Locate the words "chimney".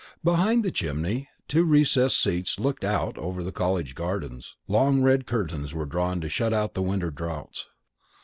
0.71-1.29